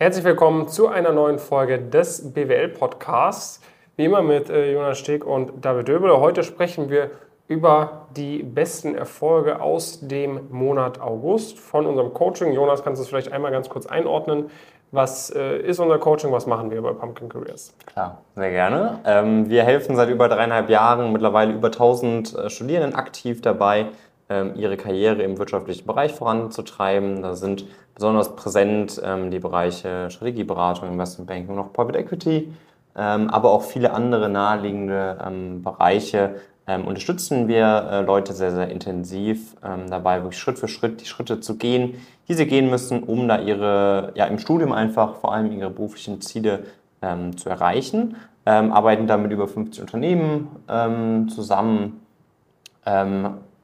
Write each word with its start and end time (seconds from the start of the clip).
Herzlich 0.00 0.24
willkommen 0.24 0.68
zu 0.68 0.86
einer 0.86 1.10
neuen 1.10 1.40
Folge 1.40 1.80
des 1.80 2.32
BWL-Podcasts. 2.32 3.60
Wie 3.96 4.04
immer 4.04 4.22
mit 4.22 4.48
äh, 4.48 4.72
Jonas 4.72 5.00
Steg 5.00 5.26
und 5.26 5.64
David 5.64 5.88
Döbel. 5.88 6.16
Heute 6.20 6.44
sprechen 6.44 6.88
wir 6.88 7.10
über 7.48 8.06
die 8.16 8.44
besten 8.44 8.94
Erfolge 8.94 9.60
aus 9.60 9.98
dem 10.06 10.52
Monat 10.52 11.00
August 11.00 11.58
von 11.58 11.84
unserem 11.84 12.14
Coaching. 12.14 12.52
Jonas, 12.52 12.84
kannst 12.84 13.00
du 13.00 13.02
es 13.02 13.08
vielleicht 13.08 13.32
einmal 13.32 13.50
ganz 13.50 13.68
kurz 13.68 13.86
einordnen? 13.86 14.52
Was 14.92 15.30
äh, 15.30 15.58
ist 15.62 15.80
unser 15.80 15.98
Coaching? 15.98 16.30
Was 16.30 16.46
machen 16.46 16.70
wir 16.70 16.80
bei 16.80 16.92
Pumpkin 16.92 17.28
Careers? 17.28 17.74
Klar, 17.86 18.22
sehr 18.36 18.50
gerne. 18.52 19.00
Ähm, 19.04 19.50
wir 19.50 19.64
helfen 19.64 19.96
seit 19.96 20.10
über 20.10 20.28
dreieinhalb 20.28 20.70
Jahren 20.70 21.12
mittlerweile 21.12 21.52
über 21.52 21.68
1000 21.68 22.36
äh, 22.36 22.50
Studierenden 22.50 22.94
aktiv 22.94 23.40
dabei, 23.42 23.86
ähm, 24.28 24.52
ihre 24.54 24.76
Karriere 24.76 25.24
im 25.24 25.38
wirtschaftlichen 25.38 25.88
Bereich 25.88 26.14
voranzutreiben. 26.14 27.20
Da 27.20 27.34
sind 27.34 27.66
besonders 27.98 28.36
präsent 28.36 29.00
ähm, 29.04 29.32
die 29.32 29.40
Bereiche 29.40 30.08
Strategieberatung, 30.08 30.88
Investmentbanking 30.88 31.48
und 31.48 31.58
auch 31.58 31.72
Private 31.72 31.98
Equity, 31.98 32.52
ähm, 32.96 33.28
aber 33.28 33.50
auch 33.50 33.62
viele 33.62 33.92
andere 33.92 34.28
naheliegende 34.28 35.18
ähm, 35.26 35.62
Bereiche, 35.64 36.36
ähm, 36.68 36.86
unterstützen 36.86 37.48
wir 37.48 37.88
äh, 37.90 38.00
Leute 38.02 38.34
sehr, 38.34 38.52
sehr 38.52 38.70
intensiv 38.70 39.56
ähm, 39.64 39.90
dabei, 39.90 40.22
wirklich 40.22 40.38
Schritt 40.38 40.60
für 40.60 40.68
Schritt 40.68 41.00
die 41.00 41.06
Schritte 41.06 41.40
zu 41.40 41.56
gehen, 41.56 41.94
die 42.28 42.34
sie 42.34 42.46
gehen 42.46 42.70
müssen, 42.70 43.02
um 43.02 43.26
da 43.26 43.40
ihre, 43.40 44.12
ja, 44.14 44.26
im 44.26 44.38
Studium 44.38 44.70
einfach 44.70 45.16
vor 45.16 45.34
allem 45.34 45.50
ihre 45.50 45.70
beruflichen 45.70 46.20
Ziele 46.20 46.66
ähm, 47.02 47.36
zu 47.36 47.48
erreichen. 47.48 48.16
Arbeiten 48.44 49.06
da 49.06 49.18
mit 49.18 49.30
über 49.30 49.46
50 49.46 49.82
Unternehmen 49.82 51.28
zusammen 51.28 52.00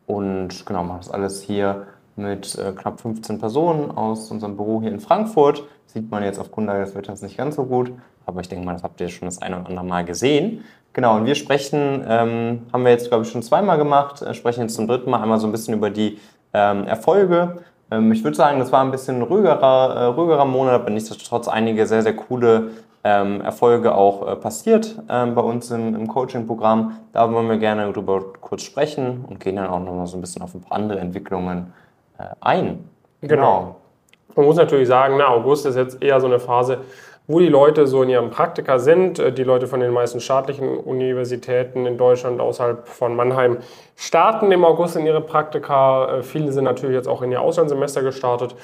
und 0.06 0.66
genau, 0.66 0.84
machen 0.84 0.98
das 0.98 1.11
alles 1.11 1.41
hier 1.41 1.87
mit 2.16 2.56
äh, 2.59 2.73
knapp 2.73 3.00
15 3.00 3.38
Personen 3.38 3.91
aus 3.91 4.30
unserem 4.30 4.56
Büro 4.56 4.80
hier 4.80 4.91
in 4.91 5.00
Frankfurt. 5.00 5.64
Sieht 5.86 6.10
man 6.10 6.22
jetzt 6.22 6.38
auf 6.38 6.50
Grundlage 6.50 6.84
des 6.84 6.95
Wetters 6.95 7.22
nicht 7.22 7.36
ganz 7.36 7.56
so 7.56 7.64
gut, 7.64 7.92
aber 8.27 8.41
ich 8.41 8.48
denke 8.48 8.64
mal, 8.64 8.72
das 8.72 8.82
habt 8.82 9.00
ihr 9.00 9.09
schon 9.09 9.27
das 9.27 9.41
eine 9.41 9.56
oder 9.59 9.68
andere 9.68 9.84
Mal 9.84 10.05
gesehen. 10.05 10.64
Genau, 10.92 11.16
und 11.16 11.27
wir 11.27 11.34
sprechen, 11.34 12.05
ähm, 12.08 12.62
haben 12.72 12.84
wir 12.84 12.92
jetzt, 12.92 13.08
glaube 13.08 13.24
ich, 13.24 13.30
schon 13.30 13.42
zweimal 13.42 13.78
gemacht, 13.78 14.22
äh, 14.22 14.33
sprechen 14.34 14.62
jetzt 14.62 14.74
zum 14.74 14.86
dritten 14.86 15.11
Mal 15.11 15.22
einmal 15.22 15.41
so 15.41 15.47
ein 15.47 15.52
bisschen 15.52 15.74
über 15.74 15.91
die 15.91 16.19
ähm, 16.52 16.86
Erfolge. 16.86 17.58
Ähm, 17.91 18.12
ich 18.12 18.22
würde 18.22 18.36
sagen, 18.36 18.61
das 18.61 18.72
war 18.72 18.80
ein 18.80 18.91
bisschen 18.91 19.22
ruhigerer, 19.22 19.96
äh, 19.96 20.05
ruhigerer 20.06 20.44
Monat, 20.44 20.74
aber 20.74 20.91
nichtsdestotrotz 20.91 21.48
einige 21.48 21.86
sehr, 21.86 22.02
sehr 22.02 22.14
coole 22.14 22.70
ähm, 23.02 23.42
Erfolge 23.42 23.94
auch 23.94 24.27
äh, 24.27 24.36
passiert 24.36 24.98
ähm, 25.11 25.34
bei 25.34 25.42
uns 25.42 25.70
im, 25.70 25.94
im 25.94 26.08
Coaching-Programm. 26.08 26.96
Da 27.12 27.30
wollen 27.30 27.48
wir 27.48 27.58
gerne 27.58 27.92
drüber 27.92 28.24
kurz 28.41 28.62
sprechen 28.62 29.24
und 29.28 29.41
gehen 29.41 29.56
dann 29.56 29.67
auch 29.67 29.80
noch 29.80 29.92
mal 29.92 30.06
so 30.06 30.17
ein 30.17 30.22
bisschen 30.22 30.42
auf 30.42 30.55
ein 30.55 30.62
paar 30.62 30.78
andere 30.78 31.00
Entwicklungen 31.00 31.72
ein. 32.41 32.89
Genau. 33.20 33.34
genau. 33.34 33.77
Man 34.37 34.47
muss 34.47 34.57
natürlich 34.57 34.89
sagen, 34.89 35.17
na, 35.19 35.29
August 35.29 35.67
ist 35.67 35.77
jetzt 35.77 36.03
eher 36.03 36.20
so 36.20 36.27
eine 36.27 36.41
Phase, 36.41 36.79
wo 37.27 37.39
die 37.39 37.48
Leute 37.48 37.87
so 37.87 38.03
in 38.03 38.11
ihrem 38.11 38.31
Praktika 38.31 38.79
sind. 38.79 39.19
Äh, 39.19 39.33
die 39.33 39.45
Leute 39.45 39.67
von 39.67 39.81
den 39.81 39.93
meisten 39.93 40.20
staatlichen 40.20 40.77
Universitäten 40.79 41.87
in 41.87 41.97
Deutschland 41.97 42.41
außerhalb 42.41 42.87
von 42.87 43.17
Mannheim 43.17 43.59
starten 43.97 44.51
im 44.53 44.65
August 44.65 44.97
in 44.97 45.07
ihre 45.07 45.20
Praktika. 45.20 46.19
Äh, 46.19 46.23
viele 46.23 46.53
sind 46.53 46.65
natürlich 46.65 46.97
jetzt 46.97 47.09
auch 47.09 47.23
in 47.23 47.33
ihr 47.33 47.41
Auslandssemester 47.41 48.03
gestartet. 48.03 48.55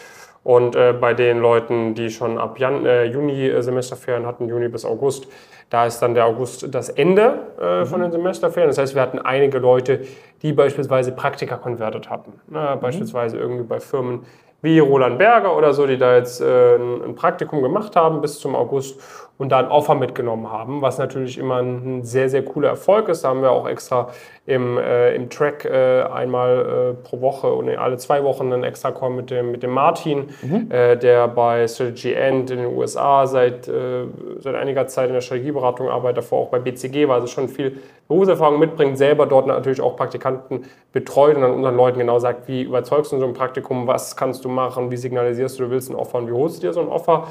Und 0.43 0.75
äh, 0.75 0.95
bei 0.99 1.13
den 1.13 1.39
Leuten, 1.39 1.95
die 1.95 2.11
schon 2.11 2.39
ab 2.39 2.59
Jan 2.59 2.87
äh, 2.87 3.05
Juni 3.05 3.47
äh, 3.47 3.63
Semesterferien 3.63 4.27
hatten, 4.27 4.49
Juni 4.49 4.69
bis 4.69 4.85
August, 4.85 5.29
da 5.69 5.87
ist 5.87 6.01
dann 6.01 6.15
der 6.15 6.27
August 6.27 6.75
das 6.75 6.89
Ende 6.89 7.41
äh, 7.61 7.81
mhm. 7.81 7.87
von 7.87 8.01
den 8.01 8.11
Semesterferien. 8.11 8.69
Das 8.69 8.79
heißt, 8.79 8.95
wir 8.95 9.03
hatten 9.03 9.19
einige 9.19 9.59
Leute, 9.59 10.01
die 10.43 10.53
beispielsweise 10.53 11.13
Praktika 11.13 11.57
konvertiert 11.57 12.09
hatten. 12.09 12.41
Ne? 12.49 12.75
Mhm. 12.75 12.81
Beispielsweise 12.81 13.37
irgendwie 13.37 13.65
bei 13.65 13.81
Firmen 13.81 14.25
wie 14.63 14.79
Roland 14.79 15.19
Berger 15.19 15.57
oder 15.57 15.73
so, 15.73 15.87
die 15.87 15.99
da 15.99 16.17
jetzt 16.17 16.41
äh, 16.41 16.77
ein 16.77 17.15
Praktikum 17.15 17.63
gemacht 17.63 17.97
haben 17.97 18.21
bis 18.21 18.39
zum 18.41 18.55
August 18.55 19.01
und 19.41 19.49
da 19.49 19.59
ein 19.59 19.69
Offer 19.69 19.95
mitgenommen 19.95 20.53
haben, 20.53 20.83
was 20.83 20.99
natürlich 20.99 21.39
immer 21.39 21.63
ein 21.63 22.05
sehr, 22.05 22.29
sehr 22.29 22.45
cooler 22.45 22.69
Erfolg 22.69 23.09
ist. 23.09 23.25
Da 23.25 23.31
haben 23.31 23.41
wir 23.41 23.51
auch 23.53 23.67
extra 23.67 24.11
im, 24.45 24.77
äh, 24.77 25.15
im 25.15 25.31
Track 25.31 25.65
äh, 25.65 26.03
einmal 26.03 26.95
äh, 27.01 27.09
pro 27.09 27.23
Woche 27.23 27.51
und 27.51 27.71
alle 27.71 27.97
zwei 27.97 28.23
Wochen 28.23 28.53
einen 28.53 28.65
extra 28.65 28.91
Call 28.91 29.09
mit 29.09 29.31
dem, 29.31 29.51
mit 29.51 29.63
dem 29.63 29.71
Martin, 29.71 30.29
mhm. 30.43 30.71
Äh, 30.71 30.99
der 30.99 31.27
bei 31.27 31.67
Strategy 31.67 32.13
End 32.13 32.51
in 32.51 32.59
den 32.59 32.77
USA 32.77 33.27
seit, 33.27 33.67
äh, 33.67 34.05
seit 34.41 34.57
einiger 34.57 34.87
Zeit 34.89 35.09
in 35.09 35.15
der 35.15 35.23
Strategieberatung 35.23 35.89
arbeitet, 35.89 36.19
davor 36.19 36.41
auch 36.41 36.49
bei 36.49 36.59
BCG 36.59 37.09
war, 37.09 37.15
also 37.15 37.27
schon 37.27 37.49
viel 37.49 37.79
Berufserfahrung 38.09 38.59
mitbringt, 38.59 38.99
selber 38.99 39.25
dort 39.25 39.47
natürlich 39.47 39.81
auch 39.81 39.97
Praktikanten 39.97 40.65
betreut 40.93 41.37
und 41.37 41.43
dann 41.43 41.53
unseren 41.53 41.77
Leuten 41.77 41.99
genau 41.99 42.19
sagt, 42.19 42.47
wie 42.47 42.61
überzeugst 42.61 43.11
du 43.13 43.19
so 43.19 43.25
ein 43.25 43.33
Praktikum, 43.33 43.87
was 43.87 44.17
kannst 44.17 44.45
du 44.45 44.51
machen, 44.51 44.91
wie 44.91 44.99
signalisierst 44.99 45.59
du, 45.59 45.65
du 45.65 45.71
willst 45.71 45.89
ein 45.89 45.97
Offer 45.97 46.19
und 46.19 46.29
wie 46.29 46.33
holst 46.33 46.63
du 46.63 46.67
dir 46.67 46.75
so 46.75 46.81
ein 46.83 46.89
Offer. 46.89 47.29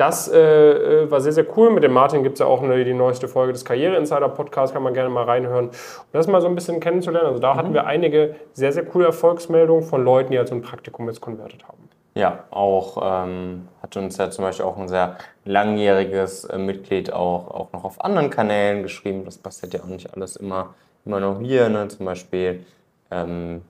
Das 0.00 0.28
äh, 0.28 0.38
äh, 0.40 1.10
war 1.10 1.20
sehr, 1.20 1.32
sehr 1.32 1.44
cool. 1.58 1.70
Mit 1.70 1.84
dem 1.84 1.92
Martin 1.92 2.22
gibt 2.22 2.36
es 2.36 2.40
ja 2.40 2.46
auch 2.46 2.62
eine, 2.62 2.82
die 2.82 2.94
neueste 2.94 3.28
Folge 3.28 3.52
des 3.52 3.66
Karriere 3.66 3.96
Insider 3.96 4.30
Podcasts, 4.30 4.72
kann 4.72 4.82
man 4.82 4.94
gerne 4.94 5.10
mal 5.10 5.24
reinhören. 5.24 5.66
Um 5.66 5.72
das 6.12 6.26
mal 6.26 6.40
so 6.40 6.46
ein 6.46 6.54
bisschen 6.54 6.80
kennenzulernen. 6.80 7.28
Also 7.28 7.38
da 7.38 7.52
mhm. 7.52 7.58
hatten 7.58 7.74
wir 7.74 7.84
einige 7.84 8.34
sehr, 8.54 8.72
sehr 8.72 8.86
coole 8.86 9.04
Erfolgsmeldungen 9.04 9.82
von 9.82 10.02
Leuten, 10.02 10.32
die 10.32 10.38
halt 10.38 10.48
so 10.48 10.54
ein 10.54 10.62
Praktikum 10.62 11.06
jetzt 11.06 11.20
konvertiert 11.20 11.68
haben. 11.68 11.76
Ja, 12.14 12.44
auch 12.50 13.26
ähm, 13.26 13.68
hat 13.82 13.94
uns 13.98 14.16
ja 14.16 14.30
zum 14.30 14.42
Beispiel 14.42 14.64
auch 14.64 14.78
ein 14.78 14.88
sehr 14.88 15.18
langjähriges 15.44 16.46
äh, 16.46 16.56
Mitglied 16.56 17.12
auch, 17.12 17.50
auch 17.50 17.72
noch 17.74 17.84
auf 17.84 18.02
anderen 18.02 18.30
Kanälen 18.30 18.82
geschrieben. 18.82 19.26
Das 19.26 19.36
passiert 19.36 19.74
ja 19.74 19.80
auch 19.80 19.86
nicht 19.86 20.14
alles 20.14 20.36
immer, 20.36 20.74
immer 21.04 21.20
noch 21.20 21.40
hier. 21.40 21.68
Ne? 21.68 21.88
Zum 21.88 22.06
Beispiel 22.06 22.64
ähm, 23.10 23.60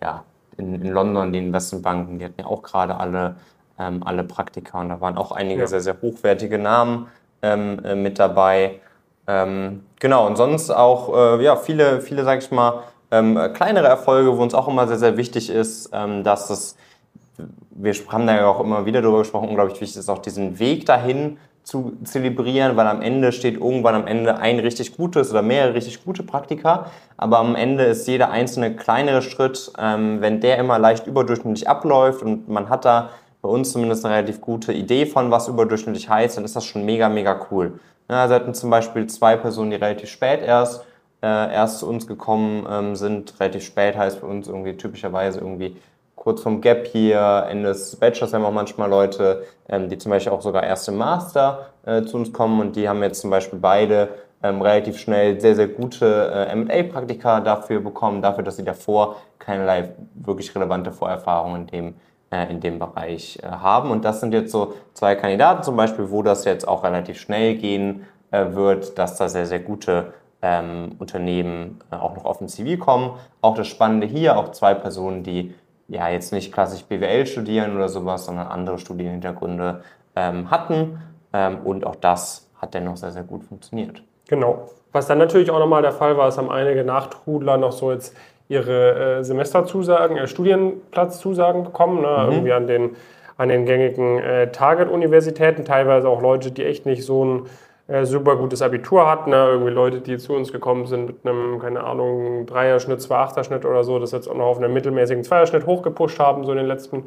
ja, 0.00 0.22
in, 0.56 0.72
in 0.72 0.92
London, 0.92 1.32
die 1.32 1.40
Investmentbanken, 1.40 2.20
die 2.20 2.26
hatten 2.26 2.40
ja 2.40 2.46
auch 2.46 2.62
gerade 2.62 2.94
alle 2.94 3.34
ähm, 3.80 4.02
alle 4.04 4.24
Praktika. 4.24 4.80
Und 4.80 4.90
da 4.90 5.00
waren 5.00 5.16
auch 5.16 5.32
einige 5.32 5.62
ja. 5.62 5.66
sehr, 5.66 5.80
sehr 5.80 5.96
hochwertige 6.00 6.58
Namen 6.58 7.08
ähm, 7.42 7.82
äh, 7.84 7.94
mit 7.94 8.18
dabei. 8.18 8.80
Ähm, 9.26 9.84
genau, 9.98 10.26
und 10.26 10.36
sonst 10.36 10.70
auch 10.70 11.38
äh, 11.38 11.42
ja, 11.42 11.56
viele, 11.56 12.00
viele, 12.00 12.24
sag 12.24 12.42
ich 12.42 12.50
mal, 12.50 12.82
ähm, 13.10 13.38
kleinere 13.54 13.86
Erfolge, 13.86 14.36
wo 14.36 14.42
uns 14.42 14.54
auch 14.54 14.68
immer 14.68 14.86
sehr, 14.86 14.98
sehr 14.98 15.16
wichtig 15.16 15.50
ist, 15.50 15.90
ähm, 15.92 16.22
dass 16.22 16.48
das, 16.48 16.76
wir 17.70 17.94
haben 18.08 18.26
da 18.26 18.36
ja 18.36 18.46
auch 18.46 18.60
immer 18.60 18.86
wieder 18.86 19.02
darüber 19.02 19.20
gesprochen, 19.20 19.48
unglaublich 19.48 19.80
wichtig 19.80 19.98
ist 19.98 20.08
auch 20.08 20.18
diesen 20.18 20.58
Weg 20.58 20.86
dahin 20.86 21.38
zu 21.62 21.92
zelebrieren, 22.04 22.76
weil 22.76 22.86
am 22.86 23.02
Ende 23.02 23.32
steht 23.32 23.54
irgendwann 23.54 23.94
am 23.94 24.06
Ende 24.06 24.38
ein 24.38 24.58
richtig 24.58 24.96
gutes 24.96 25.30
oder 25.30 25.42
mehrere 25.42 25.74
richtig 25.74 26.04
gute 26.04 26.22
Praktika, 26.22 26.86
aber 27.16 27.38
am 27.38 27.54
Ende 27.54 27.84
ist 27.84 28.06
jeder 28.08 28.30
einzelne 28.30 28.74
kleinere 28.76 29.22
Schritt, 29.22 29.72
ähm, 29.78 30.20
wenn 30.20 30.40
der 30.40 30.58
immer 30.58 30.78
leicht 30.78 31.06
überdurchschnittlich 31.06 31.68
abläuft 31.68 32.22
und 32.22 32.48
man 32.48 32.68
hat 32.68 32.84
da 32.84 33.10
bei 33.42 33.48
uns 33.48 33.72
zumindest 33.72 34.04
eine 34.04 34.14
relativ 34.14 34.40
gute 34.40 34.72
Idee 34.72 35.06
von, 35.06 35.30
was 35.30 35.48
überdurchschnittlich 35.48 36.08
heißt, 36.08 36.36
dann 36.36 36.44
ist 36.44 36.56
das 36.56 36.64
schon 36.64 36.84
mega, 36.84 37.08
mega 37.08 37.46
cool. 37.50 37.80
Ja, 38.08 38.22
also 38.22 38.34
hatten 38.34 38.54
zum 38.54 38.70
Beispiel 38.70 39.06
zwei 39.06 39.36
Personen, 39.36 39.70
die 39.70 39.76
relativ 39.76 40.10
spät 40.10 40.42
erst, 40.42 40.84
äh, 41.22 41.26
erst 41.26 41.78
zu 41.78 41.88
uns 41.88 42.06
gekommen 42.06 42.66
ähm, 42.68 42.96
sind. 42.96 43.38
Relativ 43.40 43.64
spät 43.64 43.96
heißt 43.96 44.18
für 44.18 44.26
uns 44.26 44.48
irgendwie 44.48 44.76
typischerweise 44.76 45.40
irgendwie 45.40 45.76
kurz 46.16 46.42
vom 46.42 46.60
Gap 46.60 46.86
hier, 46.86 47.46
Ende 47.48 47.68
des 47.70 47.96
Bachelors 47.96 48.34
haben 48.34 48.42
wir 48.42 48.48
auch 48.48 48.52
manchmal 48.52 48.90
Leute, 48.90 49.44
ähm, 49.68 49.88
die 49.88 49.96
zum 49.96 50.10
Beispiel 50.10 50.32
auch 50.32 50.42
sogar 50.42 50.62
erst 50.62 50.86
im 50.88 50.96
Master 50.96 51.68
äh, 51.86 52.02
zu 52.02 52.18
uns 52.18 52.32
kommen 52.32 52.60
und 52.60 52.76
die 52.76 52.88
haben 52.88 53.02
jetzt 53.02 53.22
zum 53.22 53.30
Beispiel 53.30 53.58
beide 53.58 54.10
ähm, 54.42 54.60
relativ 54.60 54.98
schnell 54.98 55.40
sehr, 55.40 55.54
sehr 55.54 55.68
gute 55.68 56.30
äh, 56.30 56.52
M&A-Praktika 56.52 57.40
dafür 57.40 57.80
bekommen, 57.80 58.20
dafür, 58.20 58.44
dass 58.44 58.56
sie 58.56 58.64
davor 58.64 59.16
keinerlei 59.38 59.94
wirklich 60.14 60.54
relevante 60.54 60.92
Vorerfahrungen 60.92 61.62
in 61.62 61.66
dem 61.68 61.94
in 62.30 62.60
dem 62.60 62.78
Bereich 62.78 63.38
äh, 63.42 63.46
haben. 63.46 63.90
Und 63.90 64.04
das 64.04 64.20
sind 64.20 64.32
jetzt 64.32 64.52
so 64.52 64.74
zwei 64.94 65.14
Kandidaten 65.16 65.62
zum 65.62 65.76
Beispiel, 65.76 66.10
wo 66.10 66.22
das 66.22 66.44
jetzt 66.44 66.66
auch 66.66 66.84
relativ 66.84 67.18
schnell 67.18 67.56
gehen 67.56 68.06
äh, 68.30 68.52
wird, 68.52 68.98
dass 68.98 69.16
da 69.16 69.28
sehr, 69.28 69.46
sehr 69.46 69.60
gute 69.60 70.12
ähm, 70.42 70.92
Unternehmen 70.98 71.80
äh, 71.90 71.96
auch 71.96 72.14
noch 72.14 72.24
auf 72.24 72.38
den 72.38 72.48
CV 72.48 72.82
kommen. 72.82 73.12
Auch 73.40 73.56
das 73.56 73.66
Spannende 73.66 74.06
hier, 74.06 74.36
auch 74.36 74.52
zwei 74.52 74.74
Personen, 74.74 75.22
die 75.22 75.54
ja 75.88 76.08
jetzt 76.08 76.32
nicht 76.32 76.52
klassisch 76.52 76.84
BWL 76.84 77.26
studieren 77.26 77.74
oder 77.74 77.88
sowas, 77.88 78.26
sondern 78.26 78.46
andere 78.46 78.78
Studienhintergründe 78.78 79.82
ähm, 80.14 80.50
hatten. 80.50 81.02
Ähm, 81.32 81.58
und 81.64 81.84
auch 81.84 81.96
das 81.96 82.48
hat 82.56 82.74
dennoch 82.74 82.96
sehr, 82.96 83.10
sehr 83.10 83.24
gut 83.24 83.44
funktioniert. 83.44 84.02
Genau. 84.28 84.70
Was 84.92 85.06
dann 85.06 85.18
natürlich 85.18 85.50
auch 85.50 85.58
nochmal 85.58 85.82
der 85.82 85.92
Fall 85.92 86.16
war, 86.16 86.28
es 86.28 86.38
haben 86.38 86.50
einige 86.50 86.84
Nachtrudler 86.84 87.56
noch 87.56 87.72
so 87.72 87.92
jetzt 87.92 88.14
ihre 88.50 89.18
äh, 89.20 89.24
Semesterzusagen, 89.24 90.16
äh, 90.16 90.26
Studienplatzzusagen 90.26 91.62
bekommen, 91.62 92.02
ne? 92.02 92.24
mhm. 92.26 92.32
irgendwie 92.32 92.52
an 92.52 92.66
den, 92.66 92.90
an 93.36 93.48
den 93.48 93.64
gängigen 93.64 94.18
äh, 94.18 94.50
Target-Universitäten, 94.50 95.64
teilweise 95.64 96.08
auch 96.08 96.20
Leute, 96.20 96.50
die 96.50 96.66
echt 96.66 96.84
nicht 96.84 97.04
so 97.04 97.24
ein 97.24 97.42
äh, 97.86 98.04
super 98.04 98.34
gutes 98.34 98.60
Abitur 98.60 99.08
hatten, 99.08 99.30
ne? 99.30 99.36
irgendwie 99.36 99.70
Leute, 99.70 100.00
die 100.00 100.18
zu 100.18 100.34
uns 100.34 100.50
gekommen 100.50 100.86
sind 100.86 101.06
mit 101.06 101.16
einem, 101.24 101.60
keine 101.60 101.84
Ahnung, 101.84 102.44
Dreierschnitt, 102.46 103.00
Zwei-Achterschnitt 103.00 103.64
oder 103.64 103.84
so, 103.84 104.00
das 104.00 104.10
jetzt 104.10 104.28
auch 104.28 104.34
noch 104.34 104.46
auf 104.46 104.58
einen 104.58 104.72
mittelmäßigen 104.72 105.22
Zweierschnitt 105.22 105.64
hochgepusht 105.66 106.18
haben, 106.18 106.44
so 106.44 106.50
in 106.50 106.58
den 106.58 106.66
letzten 106.66 107.04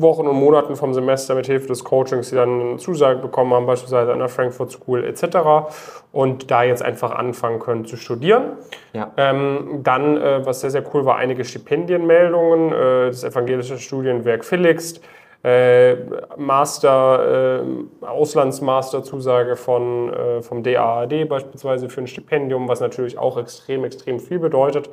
Wochen 0.00 0.26
und 0.26 0.36
Monaten 0.36 0.76
vom 0.76 0.94
Semester 0.94 1.34
mit 1.34 1.46
Hilfe 1.46 1.68
des 1.68 1.84
Coachings, 1.84 2.30
die 2.30 2.36
dann 2.36 2.60
eine 2.60 2.76
Zusage 2.78 3.20
bekommen 3.20 3.52
haben, 3.52 3.66
beispielsweise 3.66 4.12
an 4.12 4.18
der 4.18 4.28
Frankfurt 4.28 4.70
School 4.70 5.04
etc. 5.04 5.68
und 6.12 6.50
da 6.50 6.62
jetzt 6.62 6.82
einfach 6.82 7.12
anfangen 7.12 7.58
können 7.58 7.84
zu 7.84 7.96
studieren. 7.96 8.52
Ja. 8.92 9.12
Ähm, 9.16 9.80
dann, 9.82 10.16
äh, 10.16 10.44
was 10.44 10.60
sehr, 10.60 10.70
sehr 10.70 10.84
cool 10.94 11.04
war, 11.04 11.16
einige 11.16 11.44
Stipendienmeldungen. 11.44 12.72
Äh, 12.72 13.06
das 13.06 13.24
evangelische 13.24 13.78
Studienwerk 13.78 14.44
Felix 14.44 15.00
äh, 15.46 15.96
Master, 16.36 17.62
äh, 17.62 18.04
Auslandsmaster-Zusage 18.04 19.54
von, 19.54 20.12
äh, 20.12 20.42
vom 20.42 20.64
DAAD 20.64 21.24
beispielsweise 21.28 21.88
für 21.88 22.00
ein 22.00 22.08
Stipendium, 22.08 22.68
was 22.68 22.80
natürlich 22.80 23.16
auch 23.16 23.38
extrem, 23.38 23.84
extrem 23.84 24.18
viel 24.18 24.40
bedeutet. 24.40 24.90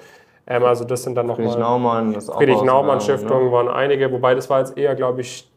Ähm, 0.47 0.63
also 0.63 0.83
das 0.83 1.03
sind 1.03 1.15
dann 1.15 1.27
nochmal... 1.27 1.47
Friedrich 1.47 1.59
Naumann, 1.61 2.13
das 2.13 2.29
Friedrich 2.29 2.61
Naumann 2.61 3.01
Stiftung 3.01 3.45
ne? 3.45 3.51
waren 3.51 3.69
einige, 3.69 4.11
wobei 4.11 4.35
das 4.35 4.49
war 4.49 4.59
jetzt 4.59 4.77
eher, 4.77 4.95
glaube 4.95 5.21
ich, 5.21 5.49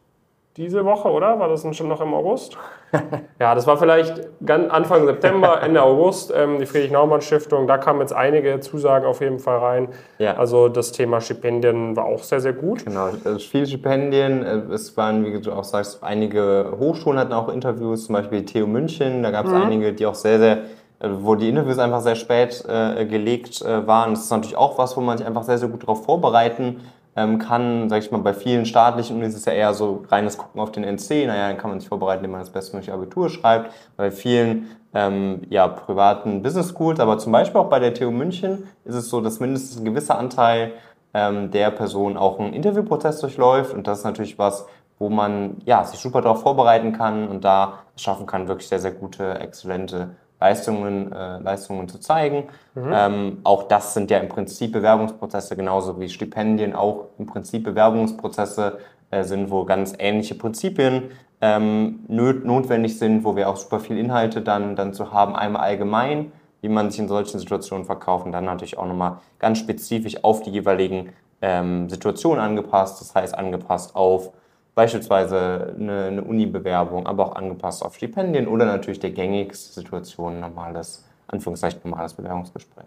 diese 0.57 0.83
Woche, 0.85 1.09
oder? 1.09 1.39
War 1.39 1.49
das 1.49 1.65
schon 1.75 1.87
noch 1.87 2.01
im 2.01 2.15
August? 2.15 2.57
ja, 3.39 3.53
das 3.53 3.67
war 3.67 3.77
vielleicht 3.77 4.27
Anfang 4.47 5.05
September, 5.05 5.61
Ende 5.63 5.83
August, 5.83 6.33
ähm, 6.35 6.57
die 6.59 6.65
Friedrich-Naumann-Stiftung. 6.65 7.67
Da 7.67 7.77
kamen 7.77 8.01
jetzt 8.01 8.13
einige 8.13 8.59
Zusagen 8.59 9.05
auf 9.05 9.21
jeden 9.21 9.37
Fall 9.37 9.59
rein. 9.59 9.89
Ja. 10.17 10.35
Also 10.35 10.67
das 10.67 10.91
Thema 10.91 11.21
Stipendien 11.21 11.95
war 11.95 12.05
auch 12.05 12.23
sehr, 12.23 12.39
sehr 12.39 12.53
gut. 12.53 12.85
Genau, 12.85 13.09
also 13.23 13.37
viele 13.37 13.67
Stipendien. 13.67 14.43
Äh, 14.43 14.73
es 14.73 14.97
waren, 14.97 15.23
wie 15.23 15.39
du 15.39 15.51
auch 15.51 15.63
sagst, 15.63 16.03
einige 16.03 16.73
Hochschulen 16.79 17.19
hatten 17.19 17.33
auch 17.33 17.49
Interviews, 17.49 18.05
zum 18.05 18.13
Beispiel 18.13 18.43
TU 18.43 18.65
München. 18.65 19.21
Da 19.21 19.29
gab 19.29 19.45
es 19.45 19.51
mhm. 19.51 19.61
einige, 19.61 19.93
die 19.93 20.07
auch 20.07 20.15
sehr, 20.15 20.39
sehr 20.39 20.57
wo 20.99 21.35
die 21.35 21.49
Interviews 21.49 21.79
einfach 21.79 22.01
sehr 22.01 22.15
spät 22.15 22.63
äh, 22.67 23.05
gelegt 23.05 23.61
äh, 23.61 23.85
waren. 23.85 24.11
Das 24.11 24.23
ist 24.23 24.31
natürlich 24.31 24.57
auch 24.57 24.77
was, 24.77 24.97
wo 24.97 25.01
man 25.01 25.17
sich 25.17 25.27
einfach 25.27 25.43
sehr, 25.43 25.57
sehr 25.57 25.69
gut 25.69 25.83
darauf 25.83 26.05
vorbereiten 26.05 26.77
ähm, 27.17 27.39
kann, 27.39 27.89
sag 27.89 28.03
ich 28.03 28.11
mal, 28.11 28.19
bei 28.19 28.33
vielen 28.33 28.67
staatlichen 28.67 29.17
Unis 29.17 29.29
ist 29.29 29.39
es 29.39 29.45
ja 29.45 29.53
eher 29.53 29.73
so 29.73 30.03
reines 30.09 30.37
Gucken 30.37 30.61
auf 30.61 30.71
den 30.71 30.83
NC, 30.83 31.25
naja, 31.25 31.47
dann 31.47 31.57
kann 31.57 31.71
man 31.71 31.79
sich 31.79 31.89
vorbereiten, 31.89 32.19
indem 32.19 32.33
man 32.33 32.41
das 32.41 32.51
bestmögliche 32.51 32.93
Abitur 32.93 33.29
schreibt. 33.29 33.73
Bei 33.97 34.11
vielen 34.11 34.67
ähm, 34.93 35.41
ja, 35.49 35.67
privaten 35.67 36.43
Business 36.43 36.69
Schools, 36.69 36.99
aber 36.99 37.17
zum 37.17 37.31
Beispiel 37.31 37.59
auch 37.59 37.69
bei 37.69 37.79
der 37.79 37.95
TU 37.95 38.11
München 38.11 38.67
ist 38.85 38.93
es 38.93 39.09
so, 39.09 39.19
dass 39.19 39.39
mindestens 39.39 39.79
ein 39.79 39.85
gewisser 39.85 40.17
Anteil 40.19 40.73
ähm, 41.15 41.49
der 41.49 41.71
Person 41.71 42.17
auch 42.17 42.39
einen 42.39 42.53
Interviewprozess 42.53 43.19
durchläuft 43.19 43.73
und 43.73 43.87
das 43.87 43.99
ist 43.99 44.05
natürlich 44.05 44.37
was, 44.37 44.67
wo 44.99 45.09
man 45.09 45.57
ja, 45.65 45.83
sich 45.85 45.99
super 45.99 46.21
darauf 46.21 46.43
vorbereiten 46.43 46.93
kann 46.93 47.27
und 47.27 47.43
da 47.43 47.79
schaffen 47.95 48.27
kann, 48.27 48.47
wirklich 48.47 48.67
sehr, 48.67 48.79
sehr 48.79 48.91
gute, 48.91 49.39
exzellente 49.39 50.11
Leistungen, 50.39 51.11
äh, 51.11 51.39
Leistungen 51.39 51.87
zu 51.87 51.99
zeigen. 51.99 52.45
Mhm. 52.75 52.91
Ähm, 52.93 53.37
auch 53.43 53.63
das 53.63 53.93
sind 53.93 54.11
ja 54.11 54.19
im 54.19 54.29
Prinzip 54.29 54.71
Bewerbungsprozesse, 54.71 55.55
genauso 55.55 55.99
wie 55.99 56.09
Stipendien 56.09 56.73
auch 56.75 57.07
im 57.17 57.25
Prinzip 57.25 57.63
Bewerbungsprozesse 57.63 58.79
äh, 59.09 59.23
sind, 59.23 59.49
wo 59.49 59.65
ganz 59.65 59.93
ähnliche 59.97 60.35
Prinzipien 60.35 61.11
ähm, 61.41 61.99
notwendig 62.07 62.97
sind, 62.97 63.23
wo 63.23 63.35
wir 63.35 63.49
auch 63.49 63.57
super 63.57 63.79
viel 63.79 63.97
Inhalte 63.97 64.41
dann, 64.41 64.75
dann 64.75 64.93
zu 64.93 65.11
haben. 65.11 65.35
Einmal 65.35 65.63
allgemein, 65.63 66.31
wie 66.61 66.69
man 66.69 66.89
sich 66.89 66.99
in 66.99 67.07
solchen 67.07 67.39
Situationen 67.39 67.85
verkauft 67.85 68.25
und 68.25 68.31
dann 68.31 68.45
natürlich 68.45 68.77
auch 68.77 68.87
nochmal 68.87 69.17
ganz 69.39 69.59
spezifisch 69.59 70.23
auf 70.23 70.41
die 70.41 70.49
jeweiligen 70.49 71.13
ähm, 71.41 71.89
Situationen 71.89 72.39
angepasst, 72.39 72.99
das 73.01 73.13
heißt 73.13 73.37
angepasst 73.37 73.95
auf 73.95 74.31
beispielsweise 74.77 75.73
eine, 75.75 76.03
eine 76.05 76.21
Uni-Bewerbung, 76.21 77.07
aber 77.07 77.25
auch 77.25 77.35
angepasst 77.35 77.83
auf 77.83 77.95
Stipendien 77.95 78.47
oder 78.47 78.65
natürlich 78.65 78.99
der 78.99 79.09
gängigste 79.09 79.73
Situation, 79.73 80.39
normales, 80.39 81.03
Anführungszeichen 81.27 81.81
normales 81.83 82.13
Bewerbungsgespräch. 82.13 82.85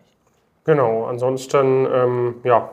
Genau, 0.64 1.06
ansonsten 1.06 1.88
ähm, 1.92 2.34
ja, 2.44 2.70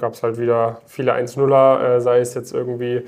gab 0.00 0.14
es 0.14 0.22
halt 0.24 0.40
wieder 0.40 0.80
viele 0.86 1.14
1-0er, 1.14 1.80
äh, 1.96 2.00
sei 2.00 2.18
es 2.18 2.34
jetzt 2.34 2.52
irgendwie 2.52 3.04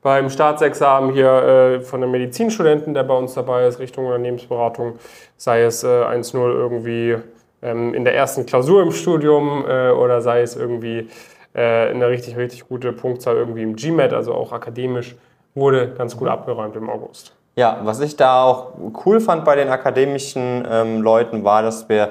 beim 0.00 0.30
Staatsexamen 0.30 1.12
hier 1.12 1.32
äh, 1.32 1.80
von 1.80 2.00
einem 2.00 2.12
Medizinstudenten, 2.12 2.94
der 2.94 3.02
bei 3.02 3.14
uns 3.14 3.34
dabei 3.34 3.66
ist, 3.66 3.80
Richtung 3.80 4.06
Unternehmensberatung, 4.06 5.00
sei 5.36 5.62
es 5.62 5.82
äh, 5.82 5.88
1-0 5.88 6.36
irgendwie 6.36 7.16
ähm, 7.62 7.94
in 7.94 8.04
der 8.04 8.14
ersten 8.14 8.46
Klausur 8.46 8.80
im 8.82 8.92
Studium 8.92 9.64
äh, 9.68 9.90
oder 9.90 10.20
sei 10.20 10.42
es 10.42 10.54
irgendwie 10.54 11.08
äh, 11.58 11.90
eine 11.90 12.08
richtig, 12.08 12.36
richtig 12.36 12.68
gute 12.68 12.92
Punktzahl 12.92 13.34
irgendwie 13.34 13.64
im 13.64 13.74
GMAT, 13.74 14.12
also 14.12 14.32
auch 14.32 14.52
akademisch, 14.52 15.16
wurde 15.56 15.88
ganz 15.88 16.16
gut 16.16 16.28
abgeräumt 16.28 16.76
im 16.76 16.88
August. 16.88 17.32
Ja, 17.56 17.80
was 17.82 17.98
ich 17.98 18.14
da 18.14 18.44
auch 18.44 18.74
cool 19.04 19.20
fand 19.20 19.44
bei 19.44 19.56
den 19.56 19.68
akademischen 19.68 20.64
ähm, 20.70 21.02
Leuten 21.02 21.42
war, 21.42 21.62
dass 21.62 21.88
wir 21.88 22.10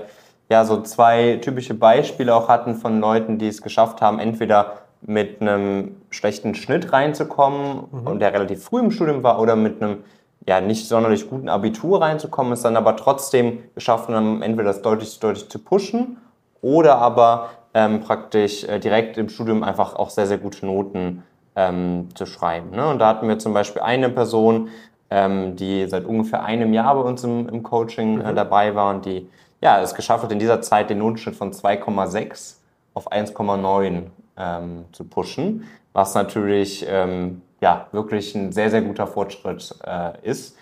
ja 0.49 0.65
so 0.65 0.81
zwei 0.81 1.39
typische 1.41 1.73
Beispiele 1.73 2.35
auch 2.35 2.49
hatten 2.49 2.75
von 2.75 2.99
Leuten, 2.99 3.37
die 3.37 3.47
es 3.47 3.61
geschafft 3.61 4.01
haben, 4.01 4.19
entweder 4.19 4.79
mit 5.01 5.39
einem 5.41 5.95
schlechten 6.09 6.53
Schnitt 6.53 6.91
reinzukommen 6.91 7.83
mhm. 7.89 8.07
und 8.07 8.19
der 8.19 8.33
relativ 8.33 8.65
früh 8.65 8.81
im 8.81 8.91
Studium 8.91 9.23
war 9.23 9.39
oder 9.39 9.55
mit 9.55 9.81
einem 9.81 10.03
ja 10.45 10.59
nicht 10.59 10.89
sonderlich 10.89 11.29
guten 11.29 11.47
Abitur 11.47 12.01
reinzukommen, 12.01 12.51
es 12.51 12.63
dann 12.63 12.75
aber 12.75 12.97
trotzdem 12.97 13.59
geschafft 13.75 14.09
haben, 14.09 14.41
entweder 14.41 14.67
das 14.69 14.81
deutlich, 14.81 15.17
deutlich 15.21 15.47
zu 15.47 15.59
pushen 15.59 16.17
oder 16.61 16.97
aber 16.97 17.49
ähm, 17.77 17.99
praktisch 17.99 18.63
äh, 18.63 18.79
direkt 18.79 19.19
im 19.19 19.29
Studium 19.29 19.61
einfach 19.61 19.95
auch 19.95 20.09
sehr, 20.09 20.25
sehr 20.25 20.39
gute 20.39 20.65
Noten 20.65 21.21
ähm, 21.55 22.09
zu 22.15 22.25
schreiben. 22.25 22.71
Ne? 22.71 22.87
Und 22.87 22.97
da 22.97 23.09
hatten 23.09 23.27
wir 23.27 23.37
zum 23.37 23.53
Beispiel 23.53 23.83
eine 23.83 24.09
Person, 24.09 24.69
ähm, 25.11 25.55
die 25.55 25.85
seit 25.87 26.05
ungefähr 26.05 26.43
einem 26.43 26.73
Jahr 26.73 26.95
bei 26.95 27.01
uns 27.01 27.23
im, 27.23 27.47
im 27.47 27.61
Coaching 27.61 28.19
äh, 28.19 28.31
mhm. 28.31 28.35
dabei 28.35 28.73
war 28.73 28.89
und 28.95 29.05
die 29.05 29.29
ja, 29.61 29.79
es 29.79 29.93
geschafft 29.93 30.23
hat, 30.23 30.31
in 30.31 30.39
dieser 30.39 30.61
Zeit 30.61 30.89
den 30.89 30.97
Notenschnitt 30.97 31.35
von 31.35 31.51
2,6 31.51 32.55
auf 32.95 33.11
1,9 33.11 34.05
ähm, 34.37 34.85
zu 34.91 35.03
pushen, 35.03 35.65
was 35.93 36.15
natürlich 36.15 36.83
ähm, 36.89 37.43
ja, 37.61 37.87
wirklich 37.91 38.33
ein 38.33 38.51
sehr, 38.53 38.71
sehr 38.71 38.81
guter 38.81 39.05
Fortschritt 39.05 39.75
äh, 39.85 40.13
ist. 40.23 40.57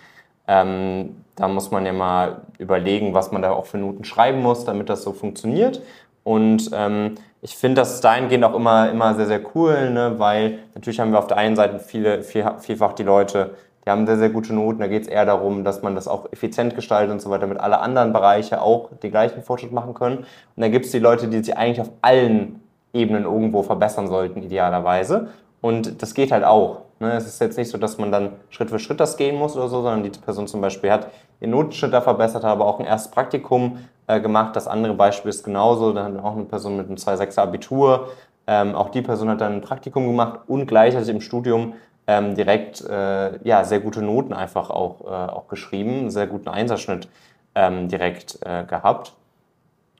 Ähm, 0.48 1.16
da 1.34 1.48
muss 1.48 1.70
man 1.70 1.86
ja 1.86 1.94
mal 1.94 2.42
überlegen, 2.58 3.14
was 3.14 3.32
man 3.32 3.40
da 3.40 3.52
auch 3.52 3.66
für 3.66 3.78
Noten 3.78 4.04
schreiben 4.04 4.42
muss, 4.42 4.66
damit 4.66 4.90
das 4.90 5.02
so 5.02 5.12
funktioniert. 5.12 5.80
Und 6.26 6.70
ähm, 6.72 7.14
ich 7.40 7.56
finde 7.56 7.82
das 7.82 8.00
dahingehend 8.00 8.42
auch 8.42 8.56
immer, 8.56 8.90
immer 8.90 9.14
sehr, 9.14 9.26
sehr 9.26 9.40
cool, 9.54 9.92
ne? 9.92 10.14
weil 10.18 10.58
natürlich 10.74 10.98
haben 10.98 11.12
wir 11.12 11.20
auf 11.20 11.28
der 11.28 11.36
einen 11.36 11.54
Seite 11.54 11.78
viele, 11.78 12.24
viel, 12.24 12.44
vielfach 12.58 12.94
die 12.94 13.04
Leute, 13.04 13.54
die 13.84 13.90
haben 13.90 14.06
sehr, 14.06 14.18
sehr 14.18 14.30
gute 14.30 14.52
Noten. 14.52 14.80
Da 14.80 14.88
geht 14.88 15.02
es 15.02 15.08
eher 15.08 15.24
darum, 15.24 15.62
dass 15.62 15.82
man 15.82 15.94
das 15.94 16.08
auch 16.08 16.26
effizient 16.32 16.74
gestaltet 16.74 17.12
und 17.12 17.22
so 17.22 17.30
weiter, 17.30 17.42
damit 17.42 17.60
alle 17.60 17.78
anderen 17.78 18.12
Bereiche 18.12 18.60
auch 18.60 18.90
den 19.00 19.12
gleichen 19.12 19.44
Fortschritt 19.44 19.70
machen 19.70 19.94
können. 19.94 20.16
Und 20.16 20.26
dann 20.56 20.72
gibt 20.72 20.86
es 20.86 20.90
die 20.90 20.98
Leute, 20.98 21.28
die 21.28 21.44
sich 21.44 21.56
eigentlich 21.56 21.80
auf 21.80 21.92
allen 22.02 22.60
Ebenen 22.92 23.22
irgendwo 23.22 23.62
verbessern 23.62 24.08
sollten, 24.08 24.42
idealerweise. 24.42 25.28
Und 25.60 26.02
das 26.02 26.12
geht 26.12 26.32
halt 26.32 26.42
auch. 26.42 26.85
Ne? 26.98 27.12
Es 27.12 27.26
ist 27.26 27.40
jetzt 27.40 27.58
nicht 27.58 27.70
so, 27.70 27.78
dass 27.78 27.98
man 27.98 28.10
dann 28.10 28.32
Schritt 28.50 28.70
für 28.70 28.78
Schritt 28.78 29.00
das 29.00 29.16
gehen 29.16 29.36
muss 29.36 29.56
oder 29.56 29.68
so, 29.68 29.82
sondern 29.82 30.02
die 30.02 30.18
Person 30.18 30.46
zum 30.46 30.60
Beispiel 30.60 30.90
hat 30.90 31.08
ihren 31.40 31.50
Notenschnitt 31.50 31.92
da 31.92 32.00
verbessert, 32.00 32.44
hat 32.44 32.52
aber 32.52 32.66
auch 32.66 32.78
ein 32.78 32.86
erstes 32.86 33.10
Praktikum 33.10 33.78
äh, 34.06 34.20
gemacht. 34.20 34.56
Das 34.56 34.66
andere 34.66 34.94
Beispiel 34.94 35.28
ist 35.28 35.42
genauso, 35.42 35.92
da 35.92 36.04
hat 36.04 36.18
auch 36.18 36.34
eine 36.34 36.44
Person 36.44 36.76
mit 36.76 36.86
einem 36.86 36.96
2,6er 36.96 37.40
Abitur. 37.40 38.08
Ähm, 38.46 38.74
auch 38.74 38.90
die 38.90 39.02
Person 39.02 39.28
hat 39.28 39.40
dann 39.40 39.54
ein 39.54 39.60
Praktikum 39.60 40.06
gemacht 40.06 40.40
und 40.46 40.66
gleichzeitig 40.66 41.08
im 41.08 41.20
Studium 41.20 41.74
ähm, 42.06 42.34
direkt 42.34 42.82
äh, 42.82 43.38
ja, 43.44 43.64
sehr 43.64 43.80
gute 43.80 44.00
Noten 44.00 44.32
einfach 44.32 44.70
auch, 44.70 45.00
äh, 45.00 45.32
auch 45.32 45.48
geschrieben, 45.48 46.10
sehr 46.10 46.26
guten 46.26 46.48
Einsatzschnitt 46.48 47.08
ähm, 47.54 47.88
direkt 47.88 48.38
äh, 48.42 48.64
gehabt. 48.64 49.14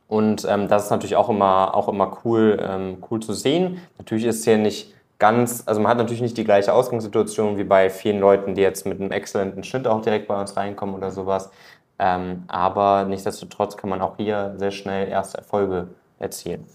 Und 0.08 0.46
ähm, 0.48 0.68
das 0.68 0.84
ist 0.84 0.90
natürlich 0.90 1.16
auch 1.16 1.28
immer, 1.28 1.74
auch 1.74 1.88
immer 1.88 2.18
cool, 2.24 2.58
ähm, 2.62 2.98
cool 3.10 3.20
zu 3.20 3.32
sehen. 3.32 3.80
Natürlich 3.98 4.24
ist 4.24 4.44
hier 4.44 4.56
nicht 4.56 4.94
ganz, 5.18 5.62
also 5.66 5.80
man 5.80 5.90
hat 5.90 5.98
natürlich 5.98 6.22
nicht 6.22 6.36
die 6.36 6.44
gleiche 6.44 6.72
Ausgangssituation 6.72 7.58
wie 7.58 7.64
bei 7.64 7.90
vielen 7.90 8.20
Leuten, 8.20 8.54
die 8.54 8.62
jetzt 8.62 8.86
mit 8.86 9.00
einem 9.00 9.10
exzellenten 9.10 9.64
Schnitt 9.64 9.86
auch 9.86 10.02
direkt 10.02 10.28
bei 10.28 10.38
uns 10.38 10.56
reinkommen 10.56 10.94
oder 10.94 11.10
sowas. 11.10 11.50
Ähm, 11.98 12.44
aber 12.48 13.04
nichtsdestotrotz 13.04 13.76
kann 13.76 13.88
man 13.88 14.02
auch 14.02 14.16
hier 14.16 14.54
sehr 14.56 14.70
schnell 14.70 15.08
erste 15.08 15.38
Erfolge 15.38 15.88
erzielen. 16.18 16.66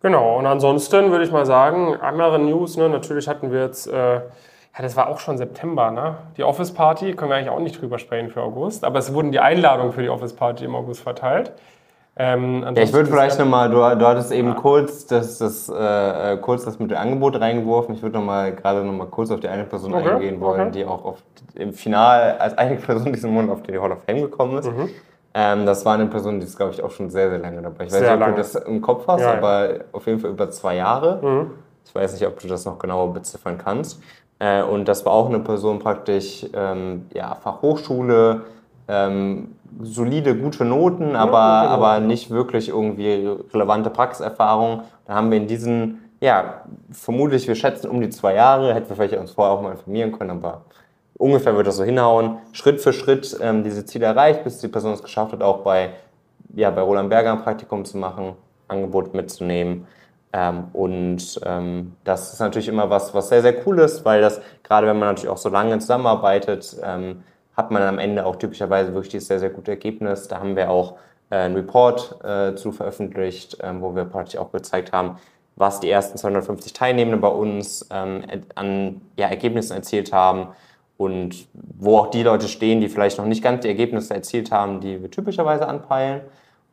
Genau, 0.00 0.38
und 0.38 0.46
ansonsten 0.46 1.10
würde 1.10 1.24
ich 1.24 1.32
mal 1.32 1.46
sagen, 1.46 1.96
andere 2.00 2.38
News, 2.38 2.76
ne, 2.76 2.88
natürlich 2.88 3.28
hatten 3.28 3.52
wir 3.52 3.60
jetzt, 3.60 3.86
äh, 3.86 4.14
ja, 4.14 4.22
das 4.80 4.96
war 4.96 5.08
auch 5.08 5.20
schon 5.20 5.36
September, 5.36 5.90
ne? 5.90 6.16
Die 6.36 6.44
Office 6.44 6.72
Party, 6.72 7.12
können 7.12 7.30
wir 7.30 7.36
eigentlich 7.36 7.50
auch 7.50 7.60
nicht 7.60 7.80
drüber 7.80 7.98
sprechen 7.98 8.30
für 8.30 8.42
August, 8.42 8.84
aber 8.84 8.98
es 8.98 9.14
wurden 9.14 9.30
die 9.30 9.38
Einladungen 9.38 9.92
für 9.92 10.02
die 10.02 10.08
Office 10.08 10.34
Party 10.34 10.64
im 10.64 10.74
August 10.74 11.02
verteilt. 11.02 11.52
Ähm, 12.14 12.62
ja, 12.76 12.82
ich 12.82 12.92
würde 12.92 13.08
vielleicht 13.08 13.38
nochmal, 13.38 13.70
du, 13.70 13.76
du 13.76 14.06
hattest 14.06 14.32
eben 14.32 14.48
ja. 14.48 14.54
kurz, 14.54 15.06
das, 15.06 15.38
das, 15.38 15.68
äh, 15.70 16.36
kurz 16.42 16.64
das 16.64 16.78
mit 16.78 16.90
dem 16.90 16.98
Angebot 16.98 17.40
reingeworfen. 17.40 17.94
Ich 17.94 18.02
würde 18.02 18.18
nochmal 18.18 18.54
gerade 18.54 18.84
nochmal 18.84 19.06
kurz 19.06 19.30
auf 19.30 19.40
die 19.40 19.48
eine 19.48 19.64
Person 19.64 19.94
okay. 19.94 20.10
eingehen 20.10 20.40
wollen, 20.40 20.60
okay. 20.60 20.70
die 20.72 20.84
auch 20.84 21.04
auf, 21.04 21.22
im 21.54 21.72
Final 21.72 22.36
als 22.38 22.56
einige 22.58 22.82
Person 22.86 23.12
diesen 23.12 23.32
Monat 23.32 23.50
auf 23.50 23.62
die 23.62 23.78
Hall 23.78 23.92
of 23.92 24.02
Fame 24.04 24.20
gekommen 24.20 24.58
ist. 24.58 24.70
Mhm. 24.70 24.90
Ähm, 25.34 25.64
das 25.64 25.86
war 25.86 25.94
eine 25.94 26.06
Person, 26.06 26.40
die 26.40 26.46
ist, 26.46 26.58
glaube 26.58 26.72
ich, 26.72 26.82
auch 26.82 26.90
schon 26.90 27.08
sehr, 27.08 27.30
sehr 27.30 27.38
lange 27.38 27.62
dabei. 27.62 27.84
Ich 27.84 27.92
weiß 27.92 28.00
sehr 28.00 28.02
nicht, 28.02 28.12
ob 28.12 28.20
lange. 28.20 28.32
du 28.32 28.38
das 28.38 28.54
im 28.56 28.82
Kopf 28.82 29.06
hast, 29.08 29.22
ja, 29.22 29.32
aber 29.32 29.76
auf 29.92 30.06
jeden 30.06 30.20
Fall 30.20 30.30
über 30.30 30.50
zwei 30.50 30.76
Jahre. 30.76 31.18
Mhm. 31.22 31.50
Ich 31.86 31.94
weiß 31.94 32.12
nicht, 32.12 32.26
ob 32.26 32.38
du 32.38 32.46
das 32.46 32.66
noch 32.66 32.78
genauer 32.78 33.14
beziffern 33.14 33.56
kannst. 33.56 34.02
Äh, 34.38 34.62
und 34.62 34.86
das 34.86 35.06
war 35.06 35.12
auch 35.12 35.28
eine 35.28 35.38
Person 35.38 35.78
praktisch, 35.78 36.46
ähm, 36.52 37.06
ja, 37.14 37.34
Fachhochschule, 37.36 38.42
ähm, 38.88 39.56
solide, 39.80 40.36
gute 40.36 40.64
Noten, 40.64 41.16
aber, 41.16 41.38
ja, 41.38 41.62
genau. 41.62 41.72
aber 41.74 42.00
nicht 42.00 42.30
wirklich 42.30 42.68
irgendwie 42.68 43.28
relevante 43.52 43.90
Praxiserfahrung. 43.90 44.82
Da 45.06 45.14
haben 45.14 45.30
wir 45.30 45.38
in 45.38 45.46
diesen, 45.46 46.10
ja, 46.20 46.62
vermutlich, 46.90 47.48
wir 47.48 47.54
schätzen 47.54 47.88
um 47.88 48.00
die 48.00 48.10
zwei 48.10 48.34
Jahre, 48.34 48.74
hätten 48.74 48.88
wir 48.88 48.96
vielleicht 48.96 49.16
uns 49.16 49.32
vorher 49.32 49.54
auch 49.54 49.62
mal 49.62 49.72
informieren 49.72 50.12
können, 50.12 50.30
aber 50.30 50.62
ungefähr 51.18 51.56
wird 51.56 51.66
das 51.66 51.76
so 51.76 51.84
hinhauen, 51.84 52.38
Schritt 52.52 52.80
für 52.80 52.92
Schritt 52.92 53.36
ähm, 53.40 53.64
diese 53.64 53.84
Ziele 53.84 54.06
erreicht, 54.06 54.44
bis 54.44 54.58
die 54.58 54.68
Person 54.68 54.92
es 54.92 55.02
geschafft 55.02 55.32
hat, 55.32 55.42
auch 55.42 55.58
bei, 55.58 55.90
ja, 56.54 56.70
bei 56.70 56.82
Roland 56.82 57.10
Berger 57.10 57.32
ein 57.32 57.42
Praktikum 57.42 57.84
zu 57.84 57.96
machen, 57.98 58.34
Angebot 58.68 59.14
mitzunehmen. 59.14 59.86
Ähm, 60.32 60.64
und 60.72 61.40
ähm, 61.44 61.92
das 62.04 62.32
ist 62.32 62.40
natürlich 62.40 62.68
immer 62.68 62.88
was, 62.88 63.12
was 63.12 63.28
sehr, 63.28 63.42
sehr 63.42 63.66
cool 63.66 63.78
ist, 63.80 64.04
weil 64.04 64.20
das, 64.20 64.40
gerade 64.62 64.86
wenn 64.86 64.98
man 64.98 65.08
natürlich 65.08 65.28
auch 65.28 65.36
so 65.36 65.50
lange 65.50 65.78
zusammenarbeitet, 65.78 66.76
ähm, 66.82 67.22
hat 67.56 67.70
man 67.70 67.82
am 67.82 67.98
Ende 67.98 68.24
auch 68.24 68.36
typischerweise 68.36 68.94
wirklich 68.94 69.10
dieses 69.10 69.28
sehr, 69.28 69.38
sehr 69.38 69.50
gute 69.50 69.72
Ergebnis. 69.72 70.28
Da 70.28 70.38
haben 70.38 70.56
wir 70.56 70.70
auch 70.70 70.94
äh, 71.30 71.36
einen 71.36 71.56
Report 71.56 72.18
äh, 72.24 72.54
zu 72.54 72.72
veröffentlicht, 72.72 73.58
ähm, 73.62 73.80
wo 73.82 73.94
wir 73.94 74.04
praktisch 74.04 74.38
auch 74.38 74.52
gezeigt 74.52 74.92
haben, 74.92 75.18
was 75.56 75.80
die 75.80 75.90
ersten 75.90 76.16
250 76.16 76.72
Teilnehmenden 76.72 77.20
bei 77.20 77.28
uns 77.28 77.86
ähm, 77.90 78.24
an 78.54 79.02
ja, 79.18 79.28
Ergebnissen 79.28 79.74
erzielt 79.74 80.12
haben 80.12 80.48
und 80.96 81.46
wo 81.52 81.98
auch 81.98 82.06
die 82.08 82.22
Leute 82.22 82.48
stehen, 82.48 82.80
die 82.80 82.88
vielleicht 82.88 83.18
noch 83.18 83.26
nicht 83.26 83.42
ganz 83.42 83.62
die 83.62 83.68
Ergebnisse 83.68 84.14
erzielt 84.14 84.50
haben, 84.50 84.80
die 84.80 85.02
wir 85.02 85.10
typischerweise 85.10 85.66
anpeilen. 85.66 86.22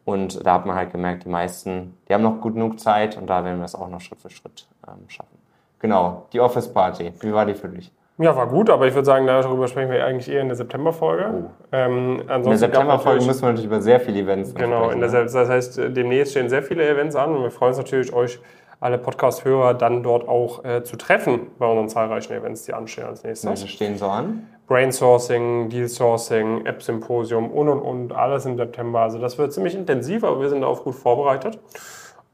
Und 0.06 0.46
da 0.46 0.54
hat 0.54 0.66
man 0.66 0.76
halt 0.76 0.92
gemerkt, 0.92 1.26
die 1.26 1.30
meisten, 1.30 1.98
die 2.08 2.14
haben 2.14 2.24
noch 2.24 2.40
gut 2.42 2.54
genug 2.54 2.80
Zeit 2.80 3.18
und 3.18 3.28
da 3.28 3.44
werden 3.44 3.60
wir 3.60 3.66
es 3.66 3.76
auch 3.76 3.90
noch 3.90 4.02
Schritt 4.02 4.20
für 4.20 4.30
Schritt 4.30 4.68
ähm, 4.88 5.08
schaffen. 5.08 5.38
Genau, 5.80 6.26
die 6.34 6.40
Office 6.40 6.72
Party, 6.74 7.14
wie 7.22 7.34
war 7.34 7.46
die 7.46 7.54
für 7.54 7.70
dich? 7.70 7.92
Ja, 8.22 8.36
war 8.36 8.48
gut, 8.48 8.70
aber 8.70 8.86
ich 8.86 8.94
würde 8.94 9.06
sagen, 9.06 9.26
darüber 9.26 9.68
sprechen 9.70 9.90
wir 9.90 10.06
eigentlich 10.06 10.30
eher 10.30 10.42
in 10.42 10.50
der 10.50 10.58
Septemberfolge. 10.58 11.26
Oh. 11.32 11.50
Ähm, 11.72 12.22
in 12.30 12.44
der 12.44 12.58
Septemberfolge 12.58 13.24
müssen 13.26 13.42
wir 13.44 13.48
natürlich 13.48 13.66
über 13.66 13.82
sehr 13.82 14.02
viele 14.02 14.20
Events 14.20 14.54
Genau, 14.54 14.86
sprechen, 14.86 15.00
der, 15.00 15.10
ne? 15.10 15.26
das 15.26 15.50
heißt, 15.50 15.78
demnächst 15.96 16.32
stehen 16.32 16.50
sehr 16.50 16.62
viele 16.62 16.88
Events 16.88 17.16
an 17.16 17.34
und 17.34 17.44
wir 17.44 17.52
freuen 17.52 17.70
uns 17.70 17.78
natürlich, 17.78 18.12
euch 18.12 18.40
alle 18.82 18.98
Podcast-Hörer 18.98 19.74
dann 19.74 20.04
dort 20.04 20.28
auch 20.28 20.66
äh, 20.66 20.84
zu 20.84 20.98
treffen 20.98 21.48
bei 21.60 21.66
unseren 21.66 21.88
zahlreichen 21.88 22.34
Events, 22.34 22.64
die 22.64 22.74
anstehen 22.74 23.06
als 23.06 23.24
nächstes. 23.24 23.50
Welche 23.50 23.68
stehen 23.68 23.98
so 23.98 24.08
an? 24.08 24.48
Brainsourcing, 24.68 25.70
Deal 25.70 25.88
Sourcing, 25.88 26.66
App 26.66 26.82
Symposium 26.84 27.50
und 27.50 27.70
und 27.70 27.80
und 27.80 28.12
alles 28.14 28.46
im 28.46 28.58
September. 28.58 29.00
Also 29.00 29.18
das 29.18 29.38
wird 29.38 29.54
ziemlich 29.54 29.76
intensiv, 29.76 30.24
aber 30.24 30.42
wir 30.42 30.50
sind 30.50 30.62
darauf 30.62 30.84
gut 30.84 30.96
vorbereitet. 30.96 31.58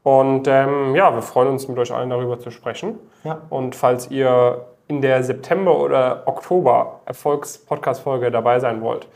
Und 0.02 0.46
ähm, 0.46 0.94
ja, 0.94 1.14
wir 1.14 1.22
freuen 1.22 1.48
uns 1.48 1.66
mit 1.66 1.78
euch 1.78 1.92
allen 1.92 2.10
darüber 2.10 2.38
zu 2.38 2.50
sprechen. 2.50 2.98
Ja. 3.24 3.40
Und 3.50 3.74
falls 3.74 4.10
ihr 4.10 4.66
in 4.88 5.00
der 5.00 5.22
September- 5.22 5.78
oder 5.78 6.24
Oktober-Erfolgs-Podcast-Folge 6.26 8.30
dabei 8.30 8.60
sein 8.60 8.82
wollt, 8.82 9.08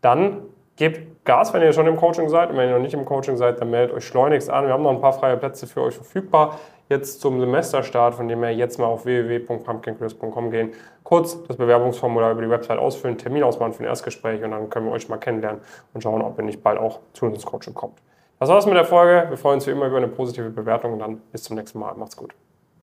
dann 0.00 0.44
gebt 0.76 1.24
Gas, 1.24 1.54
wenn 1.54 1.62
ihr 1.62 1.72
schon 1.72 1.86
im 1.86 1.96
Coaching 1.96 2.28
seid. 2.28 2.50
Und 2.50 2.56
wenn 2.56 2.68
ihr 2.68 2.74
noch 2.74 2.82
nicht 2.82 2.94
im 2.94 3.04
Coaching 3.04 3.36
seid, 3.36 3.60
dann 3.60 3.70
meldet 3.70 3.94
euch 3.94 4.04
schleunigst 4.04 4.50
an. 4.50 4.66
Wir 4.66 4.72
haben 4.72 4.82
noch 4.82 4.90
ein 4.90 5.00
paar 5.00 5.12
freie 5.12 5.36
Plätze 5.36 5.68
für 5.68 5.82
euch 5.82 5.94
verfügbar. 5.94 6.58
Jetzt 6.88 7.20
zum 7.20 7.40
Semesterstart, 7.40 8.16
von 8.16 8.28
dem 8.28 8.42
her 8.42 8.52
jetzt 8.52 8.78
mal 8.78 8.86
auf 8.86 9.04
www.pumpkincrisp.com 9.04 10.50
gehen, 10.50 10.72
kurz 11.04 11.40
das 11.44 11.56
Bewerbungsformular 11.56 12.32
über 12.32 12.42
die 12.42 12.50
Website 12.50 12.78
ausfüllen, 12.78 13.16
Termin 13.16 13.44
ausmachen 13.44 13.72
für 13.72 13.84
ein 13.84 13.86
Erstgespräch 13.86 14.42
und 14.42 14.50
dann 14.50 14.68
können 14.68 14.86
wir 14.86 14.92
euch 14.92 15.08
mal 15.08 15.16
kennenlernen 15.16 15.60
und 15.94 16.02
schauen, 16.02 16.20
ob 16.20 16.36
ihr 16.38 16.44
nicht 16.44 16.62
bald 16.62 16.78
auch 16.78 16.98
zu 17.12 17.26
uns 17.26 17.36
ins 17.36 17.46
Coaching 17.46 17.72
kommt. 17.72 17.98
Das 18.40 18.48
war's 18.48 18.66
mit 18.66 18.74
der 18.74 18.84
Folge. 18.84 19.30
Wir 19.30 19.38
freuen 19.38 19.54
uns 19.54 19.66
wie 19.66 19.70
immer 19.70 19.86
über 19.86 19.98
eine 19.98 20.08
positive 20.08 20.50
Bewertung 20.50 20.94
und 20.94 20.98
dann 20.98 21.18
bis 21.30 21.44
zum 21.44 21.56
nächsten 21.56 21.78
Mal. 21.78 21.94
Macht's 21.94 22.16
gut. 22.16 22.34